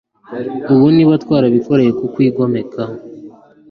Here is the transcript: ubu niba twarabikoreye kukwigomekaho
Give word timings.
ubu 0.73 0.85
niba 0.95 1.13
twarabikoreye 1.23 1.91
kukwigomekaho 1.99 2.95